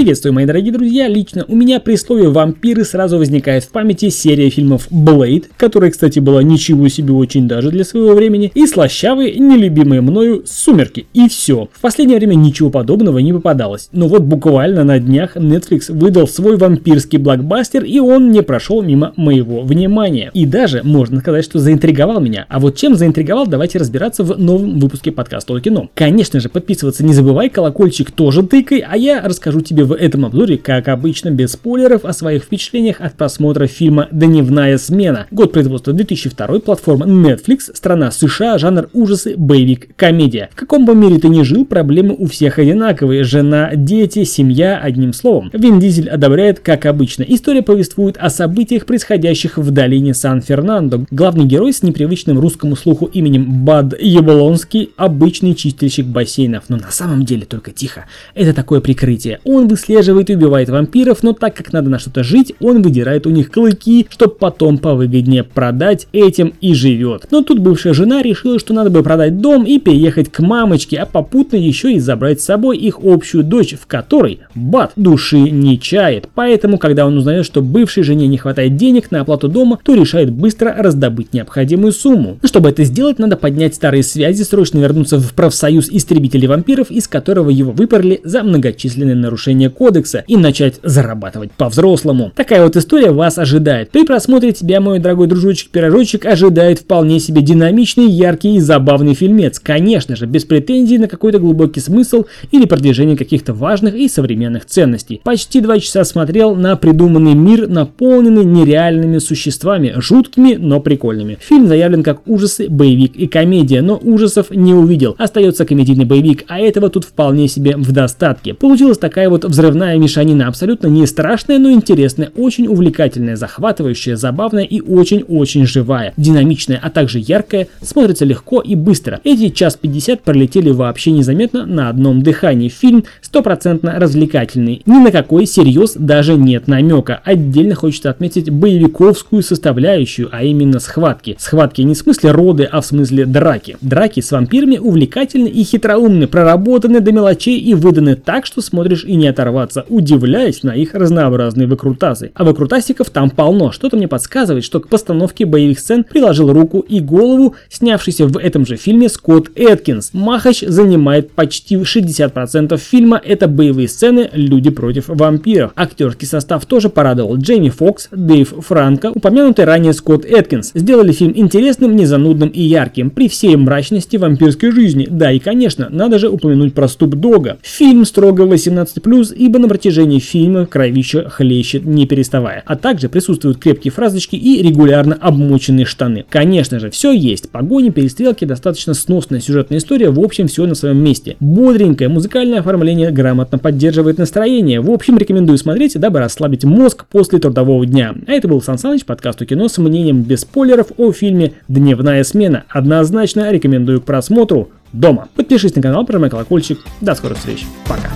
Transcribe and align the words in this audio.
Приветствую, 0.00 0.32
мои 0.32 0.46
дорогие 0.46 0.72
друзья! 0.72 1.08
Лично 1.08 1.44
у 1.46 1.54
меня 1.54 1.78
при 1.78 1.94
слове 1.96 2.30
«вампиры» 2.30 2.86
сразу 2.86 3.18
возникает 3.18 3.64
в 3.64 3.68
памяти 3.68 4.08
серия 4.08 4.48
фильмов 4.48 4.86
«Блейд», 4.88 5.50
которая, 5.58 5.90
кстати, 5.90 6.20
была 6.20 6.42
ничего 6.42 6.88
себе 6.88 7.12
очень 7.12 7.46
даже 7.46 7.70
для 7.70 7.84
своего 7.84 8.14
времени, 8.14 8.50
и 8.54 8.66
слащавые, 8.66 9.34
нелюбимые 9.38 10.00
мною 10.00 10.44
«Сумерки». 10.46 11.06
И 11.12 11.28
все. 11.28 11.68
В 11.70 11.82
последнее 11.82 12.16
время 12.16 12.34
ничего 12.34 12.70
подобного 12.70 13.18
не 13.18 13.34
попадалось. 13.34 13.90
Но 13.92 14.08
вот 14.08 14.22
буквально 14.22 14.84
на 14.84 14.98
днях 14.98 15.36
Netflix 15.36 15.92
выдал 15.92 16.26
свой 16.26 16.56
вампирский 16.56 17.18
блокбастер, 17.18 17.84
и 17.84 17.98
он 17.98 18.30
не 18.30 18.42
прошел 18.42 18.80
мимо 18.80 19.12
моего 19.16 19.60
внимания. 19.60 20.30
И 20.32 20.46
даже, 20.46 20.80
можно 20.82 21.20
сказать, 21.20 21.44
что 21.44 21.58
заинтриговал 21.58 22.20
меня. 22.20 22.46
А 22.48 22.58
вот 22.58 22.74
чем 22.74 22.94
заинтриговал, 22.94 23.46
давайте 23.46 23.76
разбираться 23.76 24.24
в 24.24 24.38
новом 24.40 24.80
выпуске 24.80 25.12
подкаста 25.12 25.52
о 25.52 25.60
кино. 25.60 25.90
Конечно 25.94 26.40
же, 26.40 26.48
подписываться 26.48 27.04
не 27.04 27.12
забывай, 27.12 27.50
колокольчик 27.50 28.10
тоже 28.10 28.42
тыкай, 28.42 28.78
а 28.78 28.96
я 28.96 29.20
расскажу 29.20 29.60
тебе 29.60 29.89
в 29.90 29.94
этом 29.94 30.24
обзоре, 30.24 30.56
как 30.56 30.86
обычно, 30.86 31.30
без 31.30 31.52
спойлеров, 31.52 32.04
о 32.04 32.12
своих 32.12 32.44
впечатлениях 32.44 33.00
от 33.00 33.14
просмотра 33.14 33.66
фильма 33.66 34.06
«Дневная 34.12 34.78
смена». 34.78 35.26
Год 35.32 35.52
производства 35.52 35.92
2002, 35.92 36.60
платформа 36.60 37.06
Netflix, 37.06 37.74
страна 37.74 38.12
США, 38.12 38.56
жанр 38.56 38.88
ужасы, 38.92 39.34
боевик, 39.36 39.96
комедия. 39.96 40.48
В 40.52 40.54
каком 40.54 40.86
бы 40.86 40.94
мире 40.94 41.18
ты 41.18 41.28
ни 41.28 41.42
жил, 41.42 41.64
проблемы 41.64 42.14
у 42.16 42.26
всех 42.26 42.60
одинаковые. 42.60 43.24
Жена, 43.24 43.72
дети, 43.74 44.22
семья, 44.22 44.78
одним 44.78 45.12
словом. 45.12 45.50
Вин 45.52 45.80
Дизель 45.80 46.08
одобряет, 46.08 46.60
как 46.60 46.86
обычно. 46.86 47.24
История 47.24 47.62
повествует 47.62 48.16
о 48.16 48.30
событиях, 48.30 48.86
происходящих 48.86 49.58
в 49.58 49.72
долине 49.72 50.14
Сан-Фернандо. 50.14 51.04
Главный 51.10 51.46
герой 51.46 51.72
с 51.72 51.82
непривычным 51.82 52.38
русскому 52.38 52.76
слуху 52.76 53.06
именем 53.06 53.64
Бад 53.64 54.00
Яблонский– 54.00 54.90
обычный 54.96 55.56
чистильщик 55.56 56.06
бассейнов. 56.06 56.64
Но 56.68 56.76
на 56.76 56.92
самом 56.92 57.24
деле, 57.24 57.44
только 57.44 57.72
тихо, 57.72 58.06
это 58.36 58.54
такое 58.54 58.80
прикрытие. 58.80 59.40
Он 59.42 59.66
выслеживает 59.80 60.30
и 60.30 60.34
убивает 60.34 60.68
вампиров, 60.68 61.22
но 61.22 61.32
так 61.32 61.54
как 61.54 61.72
надо 61.72 61.90
на 61.90 61.98
что-то 61.98 62.22
жить, 62.22 62.54
он 62.60 62.82
выдирает 62.82 63.26
у 63.26 63.30
них 63.30 63.50
клыки, 63.50 64.06
чтобы 64.10 64.34
потом 64.34 64.78
повыгоднее 64.78 65.44
продать, 65.44 66.06
этим 66.12 66.52
и 66.60 66.74
живет. 66.74 67.26
Но 67.30 67.42
тут 67.42 67.58
бывшая 67.58 67.94
жена 67.94 68.22
решила, 68.22 68.58
что 68.58 68.74
надо 68.74 68.90
бы 68.90 69.02
продать 69.02 69.38
дом 69.38 69.64
и 69.64 69.78
переехать 69.78 70.30
к 70.30 70.40
мамочке, 70.40 70.98
а 70.98 71.06
попутно 71.06 71.56
еще 71.56 71.92
и 71.92 71.98
забрать 71.98 72.40
с 72.40 72.44
собой 72.44 72.76
их 72.76 72.98
общую 73.02 73.42
дочь, 73.42 73.74
в 73.80 73.86
которой 73.86 74.40
Бат 74.54 74.92
души 74.96 75.38
не 75.38 75.78
чает. 75.78 76.28
Поэтому, 76.34 76.78
когда 76.78 77.06
он 77.06 77.16
узнает, 77.16 77.46
что 77.46 77.62
бывшей 77.62 78.02
жене 78.02 78.26
не 78.26 78.36
хватает 78.36 78.76
денег 78.76 79.10
на 79.10 79.20
оплату 79.20 79.48
дома, 79.48 79.78
то 79.82 79.94
решает 79.94 80.30
быстро 80.30 80.74
раздобыть 80.76 81.32
необходимую 81.32 81.92
сумму. 81.92 82.38
Но 82.42 82.48
чтобы 82.48 82.68
это 82.68 82.84
сделать, 82.84 83.18
надо 83.18 83.36
поднять 83.36 83.74
старые 83.74 84.02
связи, 84.02 84.42
срочно 84.42 84.78
вернуться 84.78 85.18
в 85.18 85.32
профсоюз 85.32 85.88
истребителей 85.90 86.48
вампиров, 86.48 86.90
из 86.90 87.08
которого 87.08 87.50
его 87.50 87.72
выперли 87.72 88.20
за 88.24 88.42
многочисленные 88.42 89.14
нарушения 89.14 89.69
кодекса 89.70 90.24
и 90.26 90.36
начать 90.36 90.80
зарабатывать 90.82 91.52
по-взрослому. 91.52 92.32
Такая 92.34 92.62
вот 92.64 92.76
история 92.76 93.10
вас 93.10 93.38
ожидает. 93.38 93.90
При 93.90 94.04
просмотре 94.04 94.52
тебя, 94.52 94.80
мой 94.80 94.98
дорогой 94.98 95.26
дружочек-пирожочек, 95.26 96.26
ожидает 96.26 96.80
вполне 96.80 97.20
себе 97.20 97.42
динамичный, 97.42 98.08
яркий 98.10 98.56
и 98.56 98.60
забавный 98.60 99.14
фильмец. 99.14 99.58
Конечно 99.58 100.16
же, 100.16 100.26
без 100.26 100.44
претензий 100.44 100.98
на 100.98 101.08
какой-то 101.08 101.38
глубокий 101.38 101.80
смысл 101.80 102.24
или 102.50 102.66
продвижение 102.66 103.16
каких-то 103.16 103.54
важных 103.54 103.94
и 103.94 104.08
современных 104.08 104.64
ценностей. 104.64 105.20
Почти 105.22 105.60
два 105.60 105.78
часа 105.78 106.04
смотрел 106.04 106.54
на 106.54 106.76
придуманный 106.76 107.34
мир, 107.34 107.68
наполненный 107.68 108.44
нереальными 108.44 109.18
существами, 109.18 109.94
жуткими, 109.96 110.54
но 110.54 110.80
прикольными. 110.80 111.38
Фильм 111.40 111.66
заявлен 111.66 112.02
как 112.02 112.26
ужасы, 112.26 112.68
боевик 112.68 113.16
и 113.16 113.26
комедия, 113.26 113.82
но 113.82 114.00
ужасов 114.02 114.50
не 114.50 114.74
увидел. 114.74 115.14
Остается 115.18 115.64
комедийный 115.64 116.04
боевик, 116.04 116.44
а 116.48 116.58
этого 116.58 116.88
тут 116.88 117.04
вполне 117.04 117.48
себе 117.48 117.76
в 117.76 117.92
достатке. 117.92 118.54
Получилась 118.54 118.98
такая 118.98 119.28
вот 119.28 119.44
взрывная 119.44 119.59
мешанина, 119.68 120.48
абсолютно 120.48 120.86
не 120.86 121.06
страшная, 121.06 121.58
но 121.58 121.70
интересная, 121.70 122.30
очень 122.36 122.66
увлекательная, 122.66 123.36
захватывающая, 123.36 124.16
забавная 124.16 124.64
и 124.64 124.80
очень-очень 124.80 125.66
живая, 125.66 126.12
динамичная, 126.16 126.80
а 126.82 126.90
также 126.90 127.18
яркая, 127.18 127.68
смотрится 127.82 128.24
легко 128.24 128.60
и 128.60 128.74
быстро. 128.74 129.20
Эти 129.24 129.48
час 129.50 129.76
50 129.76 130.22
пролетели 130.22 130.70
вообще 130.70 131.10
незаметно 131.10 131.66
на 131.66 131.88
одном 131.88 132.22
дыхании. 132.22 132.68
Фильм 132.68 133.04
стопроцентно 133.20 133.98
развлекательный, 133.98 134.82
ни 134.86 134.98
на 134.98 135.10
какой 135.10 135.46
серьез 135.46 135.94
даже 135.94 136.34
нет 136.34 136.66
намека. 136.66 137.20
Отдельно 137.24 137.74
хочется 137.74 138.10
отметить 138.10 138.50
боевиковскую 138.50 139.42
составляющую, 139.42 140.28
а 140.32 140.42
именно 140.42 140.80
схватки. 140.80 141.36
Схватки 141.38 141.82
не 141.82 141.94
в 141.94 141.98
смысле 141.98 142.32
роды, 142.32 142.64
а 142.64 142.80
в 142.80 142.86
смысле 142.86 143.26
драки. 143.26 143.76
Драки 143.80 144.20
с 144.20 144.30
вампирами 144.32 144.78
увлекательны 144.78 145.48
и 145.48 145.62
хитроумны, 145.64 146.26
проработаны 146.26 147.00
до 147.00 147.12
мелочей 147.12 147.58
и 147.58 147.74
выданы 147.74 148.16
так, 148.16 148.46
что 148.46 148.60
смотришь 148.60 149.04
и 149.04 149.14
не 149.14 149.28
оторваться, 149.50 149.84
удивляясь 149.88 150.62
на 150.62 150.70
их 150.70 150.94
разнообразные 150.94 151.66
выкрутасы. 151.66 152.30
А 152.34 152.44
выкрутасиков 152.44 153.10
там 153.10 153.30
полно, 153.30 153.72
что-то 153.72 153.96
мне 153.96 154.08
подсказывает, 154.08 154.64
что 154.64 154.80
к 154.80 154.88
постановке 154.88 155.44
боевых 155.44 155.78
сцен 155.78 156.04
приложил 156.04 156.52
руку 156.52 156.80
и 156.80 157.00
голову 157.00 157.54
снявшийся 157.68 158.26
в 158.26 158.36
этом 158.38 158.64
же 158.64 158.76
фильме 158.76 159.08
Скотт 159.08 159.50
Эткинс. 159.56 160.10
Махач 160.12 160.60
занимает 160.60 161.32
почти 161.32 161.76
60% 161.76 162.78
фильма, 162.78 163.20
это 163.22 163.48
боевые 163.48 163.88
сцены 163.88 164.30
«Люди 164.32 164.70
против 164.70 165.08
вампиров». 165.08 165.72
Актерский 165.74 166.26
состав 166.26 166.64
тоже 166.66 166.88
порадовал. 166.88 167.36
Джейми 167.36 167.70
Фокс, 167.70 168.08
Дэйв 168.12 168.54
Франко, 168.66 169.12
упомянутый 169.14 169.64
ранее 169.64 169.92
Скотт 169.92 170.24
Эткинс. 170.24 170.72
Сделали 170.74 171.12
фильм 171.12 171.32
интересным, 171.34 171.96
незанудным 171.96 172.48
и 172.48 172.62
ярким, 172.62 173.10
при 173.10 173.28
всей 173.28 173.56
мрачности 173.56 174.16
вампирской 174.16 174.70
жизни. 174.70 175.06
Да, 175.10 175.32
и 175.32 175.38
конечно, 175.38 175.88
надо 175.90 176.18
же 176.18 176.28
упомянуть 176.28 176.74
про 176.74 176.88
Ступ 176.88 177.14
Дога. 177.14 177.58
Фильм 177.62 178.04
строго 178.04 178.44
18+, 178.44 179.34
ибо 179.40 179.58
на 179.58 179.68
протяжении 179.68 180.18
фильма 180.18 180.66
кровища 180.66 181.28
хлещет 181.30 181.86
не 181.86 182.06
переставая. 182.06 182.62
А 182.66 182.76
также 182.76 183.08
присутствуют 183.08 183.56
крепкие 183.56 183.90
фразочки 183.90 184.36
и 184.36 184.62
регулярно 184.62 185.16
обмоченные 185.18 185.86
штаны. 185.86 186.26
Конечно 186.28 186.78
же, 186.78 186.90
все 186.90 187.12
есть. 187.12 187.48
Погони, 187.50 187.88
перестрелки, 187.88 188.44
достаточно 188.44 188.92
сносная 188.92 189.40
сюжетная 189.40 189.78
история, 189.78 190.10
в 190.10 190.20
общем, 190.20 190.46
все 190.46 190.66
на 190.66 190.74
своем 190.74 190.98
месте. 190.98 191.36
Бодренькое 191.40 192.10
музыкальное 192.10 192.60
оформление 192.60 193.10
грамотно 193.10 193.56
поддерживает 193.56 194.18
настроение. 194.18 194.82
В 194.82 194.90
общем, 194.90 195.16
рекомендую 195.16 195.56
смотреть, 195.56 195.98
дабы 195.98 196.18
расслабить 196.18 196.64
мозг 196.64 197.06
после 197.06 197.38
трудового 197.38 197.86
дня. 197.86 198.14
А 198.26 198.32
это 198.32 198.46
был 198.46 198.60
Сан 198.60 198.76
Саныч, 198.76 199.06
подкаст 199.06 199.40
о 199.40 199.46
кино 199.46 199.68
с 199.68 199.78
мнением 199.78 200.20
без 200.22 200.40
спойлеров 200.40 200.88
о 200.98 201.12
фильме 201.12 201.52
«Дневная 201.66 202.24
смена». 202.24 202.64
Однозначно 202.68 203.50
рекомендую 203.50 204.02
к 204.02 204.04
просмотру 204.04 204.68
дома. 204.92 205.28
Подпишись 205.34 205.74
на 205.74 205.80
канал, 205.80 206.04
прожимай 206.04 206.28
колокольчик. 206.28 206.78
До 207.00 207.14
скорых 207.14 207.38
встреч. 207.38 207.64
Пока. 207.88 208.10